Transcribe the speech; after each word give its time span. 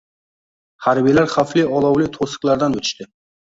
Harbiylar 0.85 1.29
xavfli 1.35 1.67
olovli 1.81 2.11
to‘siqlardan 2.19 2.81
o‘tishdi 2.83 3.11